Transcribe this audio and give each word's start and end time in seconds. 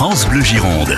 France 0.00 0.26
Bleu 0.30 0.40
Gironde. 0.40 0.96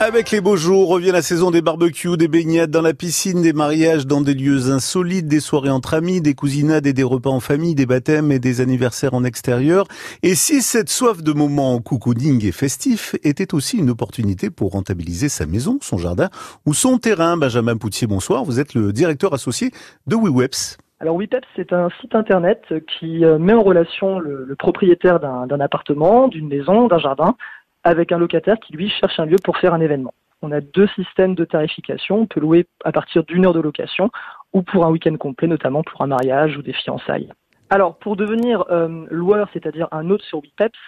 Avec 0.00 0.32
les 0.32 0.40
beaux 0.40 0.56
jours, 0.56 0.88
revient 0.88 1.12
la 1.12 1.22
saison 1.22 1.52
des 1.52 1.62
barbecues, 1.62 2.16
des 2.16 2.26
baignades 2.26 2.72
dans 2.72 2.82
la 2.82 2.92
piscine, 2.92 3.40
des 3.40 3.52
mariages 3.52 4.04
dans 4.04 4.20
des 4.20 4.34
lieux 4.34 4.72
insolites, 4.72 5.28
des 5.28 5.38
soirées 5.38 5.70
entre 5.70 5.94
amis, 5.94 6.20
des 6.20 6.34
cousinades 6.34 6.84
et 6.88 6.92
des 6.92 7.04
repas 7.04 7.30
en 7.30 7.38
famille, 7.38 7.76
des 7.76 7.86
baptêmes 7.86 8.32
et 8.32 8.40
des 8.40 8.60
anniversaires 8.60 9.14
en 9.14 9.22
extérieur. 9.22 9.86
Et 10.24 10.34
si 10.34 10.60
cette 10.60 10.90
soif 10.90 11.22
de 11.22 11.32
moments 11.32 11.78
cocooning 11.80 12.44
et 12.44 12.50
festif 12.50 13.14
était 13.22 13.54
aussi 13.54 13.76
une 13.76 13.90
opportunité 13.90 14.50
pour 14.50 14.72
rentabiliser 14.72 15.28
sa 15.28 15.46
maison, 15.46 15.78
son 15.82 15.98
jardin 15.98 16.30
ou 16.66 16.74
son 16.74 16.98
terrain, 16.98 17.36
Benjamin 17.36 17.76
Poutier, 17.76 18.08
bonsoir. 18.08 18.44
Vous 18.44 18.58
êtes 18.58 18.74
le 18.74 18.92
directeur 18.92 19.34
associé 19.34 19.70
de 20.08 20.16
WeWebs. 20.16 20.78
Alors 20.98 21.16
WePeps, 21.16 21.46
c'est 21.54 21.74
un 21.74 21.90
site 22.00 22.14
internet 22.14 22.72
qui 22.86 23.24
euh, 23.24 23.38
met 23.38 23.52
en 23.52 23.62
relation 23.62 24.18
le, 24.18 24.44
le 24.44 24.56
propriétaire 24.56 25.20
d'un 25.20 25.60
appartement, 25.60 26.26
d'une 26.28 26.48
maison, 26.48 26.86
d'un 26.88 26.98
jardin, 26.98 27.36
avec 27.84 28.12
un 28.12 28.18
locataire 28.18 28.58
qui 28.58 28.72
lui 28.72 28.88
cherche 28.88 29.20
un 29.20 29.26
lieu 29.26 29.36
pour 29.44 29.58
faire 29.58 29.74
un 29.74 29.80
événement. 29.80 30.14
On 30.40 30.52
a 30.52 30.60
deux 30.60 30.88
systèmes 30.88 31.34
de 31.34 31.44
tarification. 31.44 32.20
On 32.20 32.26
peut 32.26 32.40
louer 32.40 32.66
à 32.84 32.92
partir 32.92 33.24
d'une 33.24 33.44
heure 33.44 33.52
de 33.52 33.60
location 33.60 34.10
ou 34.54 34.62
pour 34.62 34.86
un 34.86 34.90
week-end 34.90 35.16
complet, 35.16 35.48
notamment 35.48 35.82
pour 35.82 36.00
un 36.00 36.06
mariage 36.06 36.56
ou 36.56 36.62
des 36.62 36.72
fiançailles. 36.72 37.30
Alors, 37.68 37.96
pour 37.96 38.16
devenir 38.16 38.64
euh, 38.70 39.06
loueur, 39.10 39.48
c'est-à-dire 39.52 39.88
un 39.90 40.08
hôte 40.08 40.22
sur 40.22 40.38
WePeps, 40.38 40.78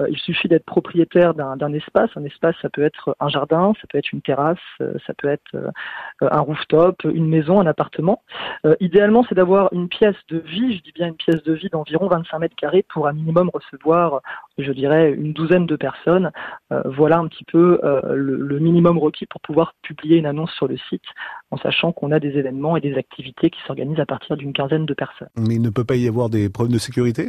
euh, 0.00 0.06
il 0.10 0.18
suffit 0.18 0.48
d'être 0.48 0.64
propriétaire 0.64 1.34
d'un 1.34 1.72
espace. 1.72 2.10
Un 2.16 2.24
espace, 2.24 2.56
ça 2.60 2.68
peut 2.68 2.82
être 2.82 3.16
un 3.20 3.28
jardin, 3.28 3.72
ça 3.80 3.86
peut 3.88 3.98
être 3.98 4.12
une 4.12 4.22
terrasse, 4.22 4.58
euh, 4.80 4.94
ça 5.06 5.14
peut 5.14 5.28
être 5.28 5.54
euh, 5.54 5.70
un 6.20 6.40
rooftop, 6.40 7.04
une 7.04 7.28
maison, 7.28 7.60
un 7.60 7.66
appartement. 7.66 8.22
idéalement, 8.80 9.24
c'est 9.28 9.34
d'avoir 9.34 9.72
une 9.72 9.88
pièce 9.88 10.16
de 10.28 10.38
vie, 10.38 10.76
je 10.76 10.82
dis 10.82 10.92
bien 10.92 11.08
une 11.08 11.16
pièce 11.16 11.42
de 11.44 11.52
vie 11.52 11.68
d'environ 11.68 12.08
25 12.08 12.38
mètres 12.40 12.56
carrés 12.56 12.84
pour 12.92 13.06
un 13.06 13.12
minimum 13.12 13.50
recevoir, 13.52 14.20
je 14.58 14.72
dirais, 14.72 15.12
une 15.12 15.32
douzaine 15.32 15.66
de 15.66 15.76
personnes. 15.76 16.30
voilà 16.84 17.18
un 17.18 17.28
petit 17.28 17.44
peu 17.44 17.80
le, 17.82 18.36
le 18.36 18.58
minimum 18.58 18.98
requis 18.98 19.26
pour 19.26 19.40
pouvoir 19.40 19.74
publier 19.82 20.16
une 20.18 20.26
annonce 20.26 20.52
sur 20.52 20.68
le 20.68 20.76
site, 20.88 21.04
en 21.50 21.58
sachant 21.58 21.92
qu'on 21.92 22.10
a 22.12 22.20
des 22.20 22.38
événements 22.38 22.76
et 22.76 22.80
des 22.80 22.94
activités 22.94 23.50
qui 23.50 23.60
s'organisent 23.66 24.00
à 24.00 24.06
partir 24.06 24.36
d'une 24.36 24.52
quinzaine 24.52 24.86
de 24.86 24.94
personnes. 24.94 25.28
Mais 25.36 25.54
il 25.56 25.62
ne 25.62 25.70
peut 25.70 25.84
pas 25.84 25.96
y 25.96 26.08
avoir 26.08 26.30
des 26.30 26.48
problèmes 26.48 26.74
de 26.74 26.78
sécurité? 26.78 27.28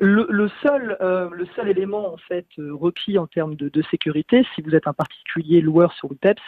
Le, 0.00 0.48
seul, 0.62 0.96
euh, 1.00 1.28
le 1.32 1.46
seul 1.56 1.68
élément 1.68 2.12
en 2.12 2.16
fait 2.16 2.46
euh, 2.58 2.74
requis 2.74 3.18
en 3.18 3.26
termes 3.26 3.54
de, 3.56 3.82
sécurité, 3.90 4.46
si 4.54 4.62
vous 4.62 4.74
êtes 4.74 4.86
un 4.86 4.92
particulier 4.92 5.60
loueur 5.60 5.92
sur 5.92 6.08
WePeps, 6.08 6.42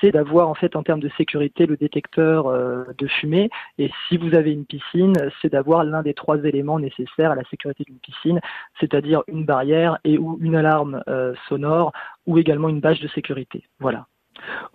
c'est 0.00 0.10
d'avoir 0.10 0.48
en 0.48 0.54
fait 0.54 0.74
en 0.74 0.82
termes 0.82 1.00
de 1.00 1.10
sécurité 1.16 1.66
le 1.66 1.76
détecteur 1.76 2.48
euh, 2.48 2.84
de 2.96 3.06
fumée. 3.06 3.50
Et 3.78 3.90
si 4.08 4.16
vous 4.16 4.34
avez 4.34 4.52
une 4.52 4.64
piscine, 4.64 5.14
c'est 5.40 5.52
d'avoir 5.52 5.84
l'un 5.84 6.02
des 6.02 6.14
trois 6.14 6.38
éléments 6.44 6.78
nécessaires 6.78 7.30
à 7.30 7.34
la 7.34 7.44
sécurité 7.44 7.84
d'une 7.84 7.98
piscine, 7.98 8.40
c'est-à-dire 8.80 9.22
une 9.28 9.44
barrière 9.44 9.98
et 10.04 10.18
ou 10.18 10.38
une 10.40 10.56
alarme 10.56 11.02
sonore 11.48 11.92
ou 12.26 12.38
également 12.38 12.68
une 12.68 12.80
bâche 12.80 13.00
de 13.00 13.08
sécurité. 13.08 13.64
Voilà. 13.80 14.06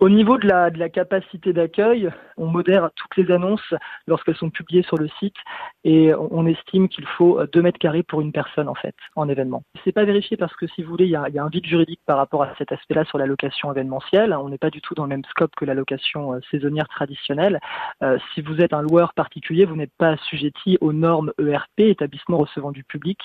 Au 0.00 0.08
niveau 0.08 0.38
de 0.38 0.46
la, 0.46 0.70
capacité 0.88 1.52
d'accueil, 1.52 2.10
on 2.36 2.46
modère 2.46 2.90
toutes 2.94 3.16
les 3.16 3.32
annonces 3.32 3.74
lorsqu'elles 4.06 4.36
sont 4.36 4.50
publiées 4.50 4.82
sur 4.82 4.96
le 4.96 5.08
site 5.18 5.36
et 5.84 6.12
on 6.14 6.46
estime 6.46 6.88
qu'il 6.88 7.06
faut 7.06 7.40
2 7.46 7.62
mètres 7.62 7.78
carrés 7.78 8.02
pour 8.02 8.20
une 8.20 8.32
personne 8.32 8.68
en 8.68 8.74
fait 8.74 8.94
en 9.16 9.28
événement. 9.28 9.62
C'est 9.84 9.92
pas 9.92 10.04
vérifié 10.04 10.36
parce 10.36 10.54
que 10.56 10.66
si 10.68 10.82
vous 10.82 10.90
voulez, 10.90 11.04
il 11.04 11.10
y 11.10 11.16
a, 11.16 11.44
un 11.44 11.48
vide 11.48 11.66
juridique 11.66 12.00
par 12.06 12.16
rapport 12.16 12.42
à 12.42 12.54
cet 12.58 12.72
aspect-là 12.72 13.04
sur 13.04 13.18
la 13.18 13.26
location 13.26 13.72
événementielle. 13.72 14.34
On 14.34 14.48
n'est 14.48 14.58
pas 14.58 14.70
du 14.70 14.80
tout 14.80 14.94
dans 14.94 15.04
le 15.04 15.08
même 15.08 15.24
scope 15.30 15.54
que 15.56 15.64
la 15.64 15.74
location 15.74 16.34
euh, 16.34 16.40
saisonnière 16.50 16.88
traditionnelle. 16.88 17.60
Euh, 18.02 18.18
si 18.34 18.40
vous 18.40 18.60
êtes 18.60 18.72
un 18.72 18.82
loueur 18.82 19.14
particulier, 19.14 19.64
vous 19.64 19.76
n'êtes 19.76 19.92
pas 19.98 20.10
assujetti 20.10 20.78
aux 20.80 20.92
normes 20.92 21.32
ERP, 21.38 21.80
établissement 21.80 22.38
recevant 22.38 22.72
du 22.72 22.84
public. 22.84 23.18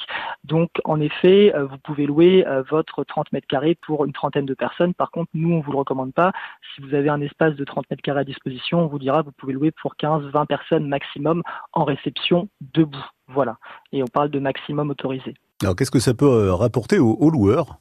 Donc 0.44 0.70
en 0.84 1.00
effet, 1.00 1.54
euh, 1.56 1.66
vous 1.66 1.78
pouvez 1.78 2.06
louer 2.06 2.46
votre 2.70 3.04
30 3.04 3.32
mètres 3.32 3.48
carrés 3.48 3.78
pour 3.86 4.06
une 4.06 4.14
trentaine 4.14 4.46
de 4.46 4.54
personnes. 4.54 4.94
Par 4.94 5.12
contre, 5.12 5.30
nous 5.34 5.54
on 5.54 5.60
vous 5.60 5.72
le 5.72 5.78
recommande 5.78 6.14
pas 6.14 6.29
si 6.74 6.82
vous 6.82 6.94
avez 6.94 7.10
un 7.10 7.22
espace 7.22 7.56
de 7.56 7.64
30 7.64 7.90
mètres 7.90 8.02
carrés 8.02 8.22
à 8.22 8.24
disposition, 8.24 8.82
on 8.82 8.88
vous 8.88 9.00
dira 9.00 9.22
vous 9.22 9.32
pouvez 9.32 9.54
louer 9.54 9.72
pour 9.72 9.96
15, 9.96 10.24
20 10.32 10.46
personnes 10.46 10.88
maximum 10.88 11.44
en 11.74 11.84
réception 11.84 12.50
debout. 12.74 13.06
Voilà. 13.28 13.58
Et 13.92 14.02
on 14.04 14.08
parle 14.08 14.30
de 14.30 14.40
maximum 14.40 14.90
autorisé. 14.90 15.36
Alors 15.62 15.76
qu'est-ce 15.76 15.92
que 15.92 16.00
ça 16.00 16.14
peut 16.14 16.26
euh, 16.26 16.54
rapporter 16.54 17.00
aux, 17.00 17.30
loueurs 17.30 17.80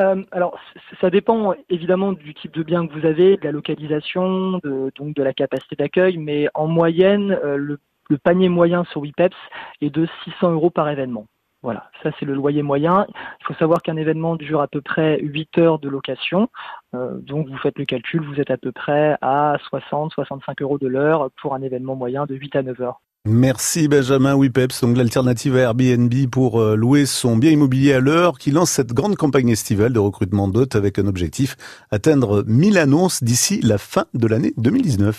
euh, 0.00 0.22
alors, 0.32 0.58
ça 1.02 1.10
dépend 1.10 1.52
évidemment 1.68 2.12
du 2.12 2.32
type 2.32 2.54
de 2.54 2.62
bien 2.62 2.86
que 2.86 2.98
vous 2.98 3.04
avez, 3.04 3.36
de 3.36 3.44
la 3.44 3.52
localisation, 3.52 4.58
de, 4.64 4.90
donc 4.96 5.14
de 5.14 5.22
la 5.22 5.34
capacité 5.34 5.76
d'accueil, 5.76 6.16
mais 6.16 6.48
en 6.54 6.66
moyenne, 6.66 7.38
euh, 7.44 7.58
le, 7.58 7.78
le, 8.08 8.16
panier 8.16 8.48
moyen 8.48 8.84
sur 8.84 9.02
WePeps 9.02 9.36
est 9.82 9.90
de 9.90 10.08
600 10.24 10.52
euros 10.52 10.70
par 10.70 10.88
événement. 10.88 11.26
Voilà, 11.62 11.90
ça 12.02 12.10
c'est 12.18 12.26
le 12.26 12.34
loyer 12.34 12.62
moyen. 12.62 13.06
Il 13.40 13.46
faut 13.46 13.54
savoir 13.54 13.82
qu'un 13.82 13.96
événement 13.96 14.34
dure 14.34 14.60
à 14.60 14.66
peu 14.66 14.80
près 14.80 15.20
8 15.20 15.58
heures 15.58 15.78
de 15.78 15.88
location. 15.88 16.48
Euh, 16.94 17.18
donc 17.18 17.48
vous 17.48 17.58
faites 17.58 17.78
le 17.78 17.84
calcul, 17.84 18.22
vous 18.22 18.40
êtes 18.40 18.50
à 18.50 18.56
peu 18.56 18.72
près 18.72 19.16
à 19.20 19.56
60-65 19.72 20.60
euros 20.62 20.78
de 20.78 20.88
l'heure 20.88 21.30
pour 21.40 21.54
un 21.54 21.62
événement 21.62 21.94
moyen 21.94 22.26
de 22.26 22.34
8 22.34 22.56
à 22.56 22.62
9 22.62 22.80
heures. 22.80 23.00
Merci 23.24 23.86
Benjamin 23.86 24.34
Wipeps, 24.34 24.80
donc 24.80 24.96
l'alternative 24.96 25.54
à 25.54 25.60
Airbnb 25.60 26.12
pour 26.28 26.60
euh, 26.60 26.74
louer 26.74 27.06
son 27.06 27.36
bien 27.36 27.52
immobilier 27.52 27.92
à 27.92 28.00
l'heure, 28.00 28.36
qui 28.36 28.50
lance 28.50 28.72
cette 28.72 28.92
grande 28.92 29.14
campagne 29.14 29.48
estivale 29.50 29.92
de 29.92 30.00
recrutement 30.00 30.48
d'hôtes 30.48 30.74
avec 30.74 30.98
un 30.98 31.06
objectif 31.06 31.56
atteindre 31.92 32.42
1000 32.48 32.78
annonces 32.78 33.22
d'ici 33.22 33.60
la 33.62 33.78
fin 33.78 34.06
de 34.14 34.26
l'année 34.26 34.54
2019. 34.56 35.16